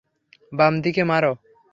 বাম 0.53 0.73
দিকে 0.81 1.03
মারো। 1.03 1.33